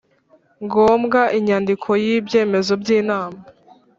Ngombwa 0.65 1.21
inyandiko 1.37 1.89
y 2.03 2.07
ibyemezo 2.17 2.71
by 2.81 2.89
inama 2.99 3.39